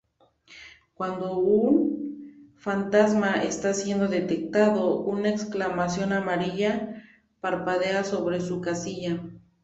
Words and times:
Cuando 0.95 1.37
un 1.37 2.49
fantasma 2.57 3.43
está 3.43 3.71
siendo 3.75 4.07
detectado, 4.07 4.99
una 5.01 5.29
exclamación 5.29 6.11
amarilla 6.11 7.03
parpadea 7.39 8.03
sobre 8.03 8.41
su 8.41 8.61
casilla. 8.61 9.21